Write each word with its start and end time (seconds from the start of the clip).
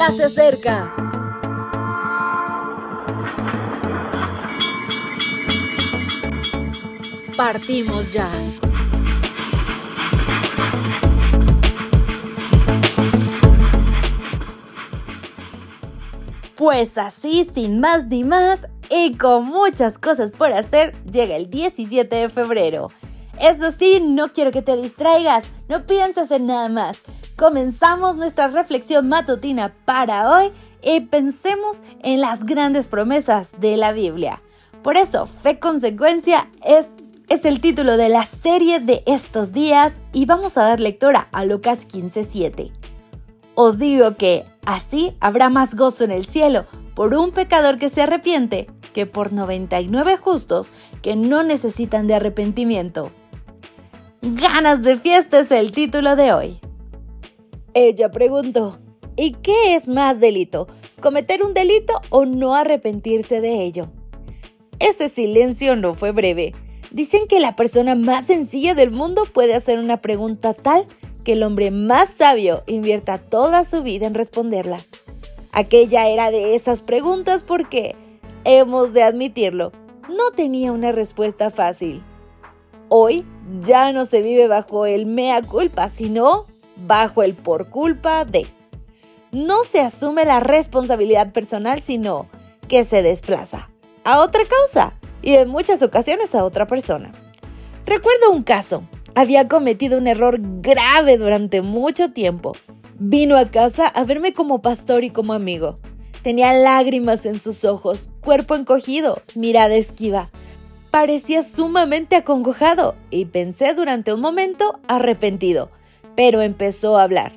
ya 0.00 0.10
se 0.12 0.24
acerca. 0.24 0.94
Partimos 7.36 8.10
ya. 8.10 8.26
Pues 16.56 16.96
así, 16.96 17.44
sin 17.44 17.80
más 17.80 18.06
ni 18.06 18.24
más, 18.24 18.68
y 18.88 19.18
con 19.18 19.46
muchas 19.46 19.98
cosas 19.98 20.32
por 20.32 20.52
hacer, 20.54 20.94
llega 21.04 21.36
el 21.36 21.50
17 21.50 22.16
de 22.16 22.28
febrero. 22.30 22.90
Eso 23.38 23.70
sí, 23.70 24.00
no 24.02 24.32
quiero 24.32 24.50
que 24.50 24.62
te 24.62 24.76
distraigas, 24.76 25.50
no 25.68 25.84
pienses 25.84 26.30
en 26.30 26.46
nada 26.46 26.70
más. 26.70 27.02
Comenzamos 27.40 28.16
nuestra 28.16 28.48
reflexión 28.48 29.08
matutina 29.08 29.72
para 29.86 30.30
hoy 30.30 30.52
y 30.82 31.00
pensemos 31.00 31.80
en 32.02 32.20
las 32.20 32.44
grandes 32.44 32.86
promesas 32.86 33.52
de 33.58 33.78
la 33.78 33.92
Biblia. 33.92 34.42
Por 34.82 34.98
eso, 34.98 35.26
Fe 35.42 35.58
Consecuencia 35.58 36.50
es, 36.62 36.88
es 37.30 37.46
el 37.46 37.62
título 37.62 37.96
de 37.96 38.10
la 38.10 38.26
serie 38.26 38.78
de 38.78 39.02
estos 39.06 39.54
días 39.54 40.02
y 40.12 40.26
vamos 40.26 40.58
a 40.58 40.64
dar 40.64 40.80
lectura 40.80 41.28
a 41.32 41.46
Lucas 41.46 41.86
15:7. 41.88 42.72
Os 43.54 43.78
digo 43.78 44.18
que 44.18 44.44
así 44.66 45.16
habrá 45.20 45.48
más 45.48 45.74
gozo 45.74 46.04
en 46.04 46.10
el 46.10 46.26
cielo 46.26 46.66
por 46.94 47.14
un 47.14 47.30
pecador 47.30 47.78
que 47.78 47.88
se 47.88 48.02
arrepiente 48.02 48.68
que 48.92 49.06
por 49.06 49.32
99 49.32 50.18
justos 50.18 50.74
que 51.00 51.16
no 51.16 51.42
necesitan 51.42 52.06
de 52.06 52.16
arrepentimiento. 52.16 53.10
Ganas 54.20 54.82
de 54.82 54.98
fiesta 54.98 55.40
es 55.40 55.50
el 55.50 55.72
título 55.72 56.16
de 56.16 56.34
hoy. 56.34 56.60
Ella 57.74 58.10
preguntó, 58.10 58.78
¿y 59.16 59.32
qué 59.34 59.76
es 59.76 59.86
más 59.86 60.18
delito? 60.18 60.66
¿Cometer 61.00 61.44
un 61.44 61.54
delito 61.54 62.00
o 62.10 62.24
no 62.24 62.54
arrepentirse 62.54 63.40
de 63.40 63.62
ello? 63.62 63.88
Ese 64.80 65.08
silencio 65.08 65.76
no 65.76 65.94
fue 65.94 66.10
breve. 66.10 66.52
Dicen 66.90 67.28
que 67.28 67.38
la 67.38 67.54
persona 67.54 67.94
más 67.94 68.26
sencilla 68.26 68.74
del 68.74 68.90
mundo 68.90 69.22
puede 69.32 69.54
hacer 69.54 69.78
una 69.78 69.98
pregunta 69.98 70.52
tal 70.52 70.84
que 71.24 71.34
el 71.34 71.44
hombre 71.44 71.70
más 71.70 72.08
sabio 72.08 72.64
invierta 72.66 73.18
toda 73.18 73.62
su 73.62 73.82
vida 73.82 74.06
en 74.06 74.14
responderla. 74.14 74.78
Aquella 75.52 76.08
era 76.08 76.32
de 76.32 76.56
esas 76.56 76.82
preguntas 76.82 77.44
porque, 77.44 77.94
hemos 78.44 78.92
de 78.92 79.04
admitirlo, 79.04 79.70
no 80.08 80.32
tenía 80.34 80.72
una 80.72 80.90
respuesta 80.90 81.50
fácil. 81.50 82.02
Hoy 82.88 83.24
ya 83.60 83.92
no 83.92 84.06
se 84.06 84.22
vive 84.22 84.48
bajo 84.48 84.86
el 84.86 85.06
mea 85.06 85.42
culpa, 85.42 85.88
sino 85.88 86.46
bajo 86.86 87.22
el 87.22 87.34
por 87.34 87.68
culpa 87.68 88.24
de. 88.24 88.46
No 89.32 89.64
se 89.64 89.80
asume 89.80 90.24
la 90.24 90.40
responsabilidad 90.40 91.32
personal, 91.32 91.80
sino 91.80 92.26
que 92.68 92.84
se 92.84 93.02
desplaza 93.02 93.68
a 94.04 94.20
otra 94.20 94.42
causa 94.44 94.94
y 95.22 95.34
en 95.34 95.48
muchas 95.48 95.82
ocasiones 95.82 96.34
a 96.34 96.44
otra 96.44 96.66
persona. 96.66 97.12
Recuerdo 97.86 98.30
un 98.30 98.42
caso 98.42 98.82
había 99.14 99.48
cometido 99.48 99.98
un 99.98 100.06
error 100.06 100.38
grave 100.40 101.16
durante 101.16 101.62
mucho 101.62 102.12
tiempo. 102.12 102.52
Vino 102.98 103.36
a 103.36 103.46
casa 103.46 103.86
a 103.86 104.04
verme 104.04 104.32
como 104.32 104.62
pastor 104.62 105.04
y 105.04 105.10
como 105.10 105.32
amigo. 105.32 105.76
Tenía 106.22 106.52
lágrimas 106.52 107.24
en 107.26 107.40
sus 107.40 107.64
ojos, 107.64 108.10
cuerpo 108.20 108.54
encogido, 108.54 109.20
mirada 109.34 109.74
esquiva. 109.74 110.30
Parecía 110.90 111.42
sumamente 111.42 112.16
acongojado 112.16 112.94
y 113.10 113.24
pensé 113.26 113.74
durante 113.74 114.12
un 114.12 114.20
momento 114.20 114.78
arrepentido, 114.86 115.70
pero 116.20 116.42
empezó 116.42 116.98
a 116.98 117.04
hablar. 117.04 117.32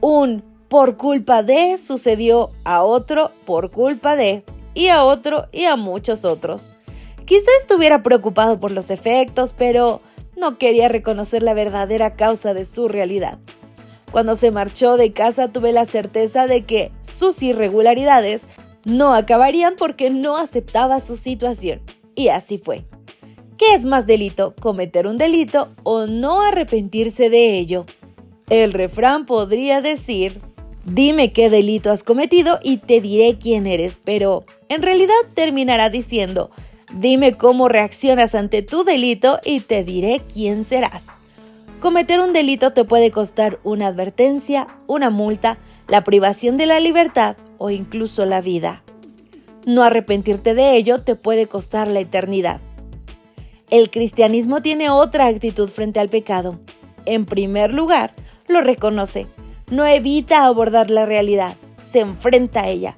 Un 0.00 0.42
por 0.66 0.96
culpa 0.96 1.44
de 1.44 1.78
sucedió 1.78 2.50
a 2.64 2.82
otro 2.82 3.30
por 3.46 3.70
culpa 3.70 4.16
de 4.16 4.42
y 4.74 4.88
a 4.88 5.04
otro 5.04 5.46
y 5.52 5.66
a 5.66 5.76
muchos 5.76 6.24
otros. 6.24 6.72
Quizá 7.26 7.52
estuviera 7.60 8.02
preocupado 8.02 8.58
por 8.58 8.72
los 8.72 8.90
efectos, 8.90 9.54
pero 9.56 10.00
no 10.36 10.58
quería 10.58 10.88
reconocer 10.88 11.44
la 11.44 11.54
verdadera 11.54 12.16
causa 12.16 12.54
de 12.54 12.64
su 12.64 12.88
realidad. 12.88 13.38
Cuando 14.10 14.34
se 14.34 14.50
marchó 14.50 14.96
de 14.96 15.12
casa 15.12 15.52
tuve 15.52 15.70
la 15.70 15.84
certeza 15.84 16.48
de 16.48 16.62
que 16.62 16.90
sus 17.02 17.40
irregularidades 17.40 18.48
no 18.84 19.14
acabarían 19.14 19.76
porque 19.78 20.10
no 20.10 20.38
aceptaba 20.38 20.98
su 20.98 21.16
situación. 21.16 21.82
Y 22.16 22.30
así 22.30 22.58
fue. 22.58 22.84
¿Qué 23.58 23.74
es 23.74 23.84
más 23.84 24.08
delito, 24.08 24.56
cometer 24.60 25.06
un 25.06 25.18
delito 25.18 25.68
o 25.84 26.08
no 26.08 26.42
arrepentirse 26.42 27.30
de 27.30 27.60
ello? 27.60 27.86
El 28.50 28.72
refrán 28.72 29.26
podría 29.26 29.80
decir, 29.80 30.40
dime 30.84 31.32
qué 31.32 31.50
delito 31.50 31.90
has 31.90 32.02
cometido 32.02 32.58
y 32.62 32.78
te 32.78 33.00
diré 33.00 33.38
quién 33.38 33.66
eres, 33.66 34.00
pero 34.04 34.44
en 34.68 34.82
realidad 34.82 35.14
terminará 35.34 35.90
diciendo, 35.90 36.50
Dime 36.96 37.36
cómo 37.36 37.68
reaccionas 37.68 38.36
ante 38.36 38.62
tu 38.62 38.84
delito 38.84 39.40
y 39.44 39.58
te 39.58 39.82
diré 39.82 40.22
quién 40.32 40.62
serás. 40.62 41.06
Cometer 41.80 42.20
un 42.20 42.32
delito 42.32 42.72
te 42.72 42.84
puede 42.84 43.10
costar 43.10 43.58
una 43.64 43.88
advertencia, 43.88 44.68
una 44.86 45.10
multa, 45.10 45.58
la 45.88 46.04
privación 46.04 46.56
de 46.56 46.66
la 46.66 46.78
libertad 46.78 47.36
o 47.58 47.70
incluso 47.70 48.24
la 48.26 48.40
vida. 48.40 48.84
No 49.66 49.82
arrepentirte 49.82 50.54
de 50.54 50.76
ello 50.76 51.02
te 51.02 51.16
puede 51.16 51.48
costar 51.48 51.90
la 51.90 51.98
eternidad. 51.98 52.60
El 53.70 53.90
cristianismo 53.90 54.62
tiene 54.62 54.88
otra 54.88 55.26
actitud 55.26 55.68
frente 55.68 55.98
al 55.98 56.08
pecado. 56.08 56.60
En 57.06 57.26
primer 57.26 57.74
lugar, 57.74 58.12
lo 58.48 58.60
reconoce, 58.60 59.26
no 59.70 59.86
evita 59.86 60.44
abordar 60.44 60.90
la 60.90 61.06
realidad, 61.06 61.56
se 61.82 62.00
enfrenta 62.00 62.62
a 62.62 62.68
ella, 62.68 62.94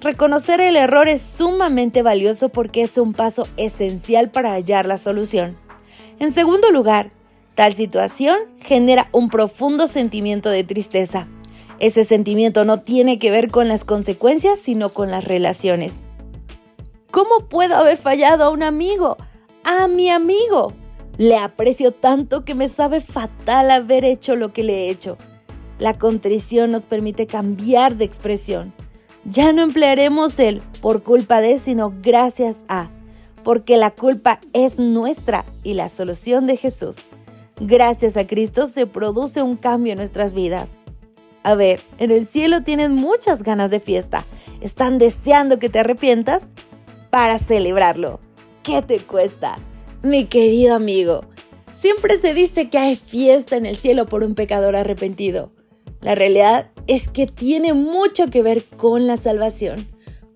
Reconocer 0.00 0.62
el 0.62 0.76
error 0.76 1.08
es 1.08 1.20
sumamente 1.20 2.00
valioso 2.00 2.48
porque 2.48 2.82
es 2.82 2.96
un 2.96 3.12
paso 3.12 3.46
esencial 3.58 4.30
para 4.30 4.52
hallar 4.52 4.86
la 4.86 4.96
solución. 4.96 5.58
En 6.18 6.32
segundo 6.32 6.70
lugar, 6.70 7.10
tal 7.54 7.74
situación 7.74 8.38
genera 8.62 9.10
un 9.12 9.28
profundo 9.28 9.86
sentimiento 9.88 10.48
de 10.48 10.64
tristeza. 10.64 11.28
Ese 11.80 12.04
sentimiento 12.04 12.64
no 12.64 12.80
tiene 12.80 13.18
que 13.18 13.30
ver 13.30 13.50
con 13.50 13.68
las 13.68 13.84
consecuencias, 13.84 14.58
sino 14.58 14.88
con 14.88 15.10
las 15.10 15.24
relaciones. 15.24 16.08
¿Cómo 17.10 17.48
puedo 17.50 17.76
haber 17.76 17.98
fallado 17.98 18.44
a 18.44 18.50
un 18.50 18.62
amigo? 18.62 19.18
A 19.64 19.86
mi 19.86 20.08
amigo. 20.08 20.72
Le 21.20 21.36
aprecio 21.36 21.92
tanto 21.92 22.46
que 22.46 22.54
me 22.54 22.70
sabe 22.70 23.02
fatal 23.02 23.70
haber 23.70 24.06
hecho 24.06 24.36
lo 24.36 24.54
que 24.54 24.64
le 24.64 24.86
he 24.86 24.88
hecho. 24.88 25.18
La 25.78 25.98
contrición 25.98 26.72
nos 26.72 26.86
permite 26.86 27.26
cambiar 27.26 27.96
de 27.96 28.06
expresión. 28.06 28.72
Ya 29.26 29.52
no 29.52 29.60
emplearemos 29.60 30.38
el 30.38 30.62
por 30.80 31.02
culpa 31.02 31.42
de, 31.42 31.58
sino 31.58 31.92
gracias 32.00 32.64
a, 32.68 32.88
porque 33.44 33.76
la 33.76 33.90
culpa 33.90 34.40
es 34.54 34.78
nuestra 34.78 35.44
y 35.62 35.74
la 35.74 35.90
solución 35.90 36.46
de 36.46 36.56
Jesús. 36.56 36.96
Gracias 37.60 38.16
a 38.16 38.26
Cristo 38.26 38.66
se 38.66 38.86
produce 38.86 39.42
un 39.42 39.58
cambio 39.58 39.92
en 39.92 39.98
nuestras 39.98 40.32
vidas. 40.32 40.80
A 41.42 41.54
ver, 41.54 41.82
en 41.98 42.12
el 42.12 42.26
cielo 42.26 42.62
tienen 42.62 42.94
muchas 42.94 43.42
ganas 43.42 43.68
de 43.68 43.80
fiesta. 43.80 44.24
¿Están 44.62 44.96
deseando 44.96 45.58
que 45.58 45.68
te 45.68 45.80
arrepientas? 45.80 46.46
Para 47.10 47.38
celebrarlo. 47.38 48.20
¿Qué 48.62 48.80
te 48.80 49.00
cuesta? 49.00 49.58
Mi 50.02 50.24
querido 50.24 50.74
amigo, 50.74 51.26
siempre 51.74 52.16
se 52.16 52.32
dice 52.32 52.70
que 52.70 52.78
hay 52.78 52.96
fiesta 52.96 53.58
en 53.58 53.66
el 53.66 53.76
cielo 53.76 54.06
por 54.06 54.24
un 54.24 54.34
pecador 54.34 54.74
arrepentido. 54.74 55.52
La 56.00 56.14
realidad 56.14 56.70
es 56.86 57.06
que 57.06 57.26
tiene 57.26 57.74
mucho 57.74 58.28
que 58.28 58.40
ver 58.40 58.64
con 58.64 59.06
la 59.06 59.18
salvación, 59.18 59.86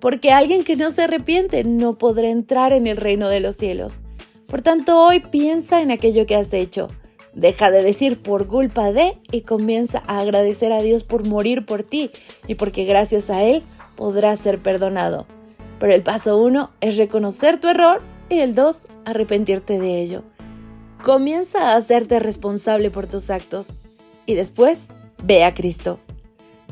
porque 0.00 0.32
alguien 0.32 0.64
que 0.64 0.74
no 0.74 0.90
se 0.90 1.02
arrepiente 1.02 1.62
no 1.62 1.96
podrá 1.96 2.28
entrar 2.28 2.72
en 2.72 2.88
el 2.88 2.96
reino 2.96 3.28
de 3.28 3.38
los 3.38 3.54
cielos. 3.54 4.00
Por 4.48 4.62
tanto, 4.62 5.00
hoy 5.00 5.20
piensa 5.20 5.80
en 5.80 5.92
aquello 5.92 6.26
que 6.26 6.34
has 6.34 6.52
hecho. 6.52 6.88
Deja 7.32 7.70
de 7.70 7.84
decir 7.84 8.20
por 8.20 8.48
culpa 8.48 8.90
de 8.90 9.16
y 9.30 9.42
comienza 9.42 10.02
a 10.08 10.18
agradecer 10.18 10.72
a 10.72 10.82
Dios 10.82 11.04
por 11.04 11.24
morir 11.24 11.66
por 11.66 11.84
ti 11.84 12.10
y 12.48 12.56
porque 12.56 12.84
gracias 12.84 13.30
a 13.30 13.44
Él 13.44 13.62
podrás 13.94 14.40
ser 14.40 14.58
perdonado. 14.58 15.24
Pero 15.78 15.92
el 15.92 16.02
paso 16.02 16.36
uno 16.36 16.72
es 16.80 16.96
reconocer 16.96 17.60
tu 17.60 17.68
error 17.68 18.02
y 18.32 18.40
el 18.40 18.54
dos, 18.54 18.88
arrepentirte 19.04 19.78
de 19.78 20.00
ello. 20.00 20.24
Comienza 21.02 21.70
a 21.70 21.76
hacerte 21.76 22.18
responsable 22.18 22.90
por 22.90 23.06
tus 23.06 23.30
actos 23.30 23.72
y 24.26 24.34
después 24.34 24.88
Ve 25.22 25.44
a 25.44 25.54
Cristo. 25.54 26.00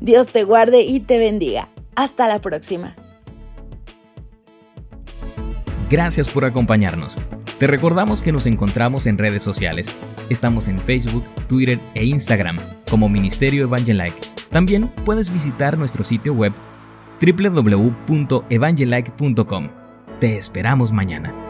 Dios 0.00 0.28
te 0.28 0.44
guarde 0.44 0.82
y 0.82 1.00
te 1.00 1.18
bendiga. 1.18 1.68
Hasta 1.94 2.28
la 2.28 2.40
próxima. 2.40 2.96
Gracias 5.88 6.28
por 6.28 6.44
acompañarnos. 6.44 7.16
Te 7.58 7.66
recordamos 7.66 8.22
que 8.22 8.30
nos 8.32 8.46
encontramos 8.46 9.06
en 9.06 9.16
redes 9.18 9.42
sociales. 9.42 9.92
Estamos 10.30 10.68
en 10.68 10.78
Facebook, 10.78 11.24
Twitter 11.48 11.78
e 11.94 12.04
Instagram 12.04 12.58
como 12.88 13.08
Ministerio 13.08 13.64
Evangelike. 13.64 14.20
También 14.50 14.86
puedes 15.04 15.32
visitar 15.32 15.76
nuestro 15.76 16.04
sitio 16.04 16.32
web 16.32 16.52
www.evangelike.com. 17.20 19.68
Te 20.20 20.38
esperamos 20.38 20.92
mañana. 20.92 21.49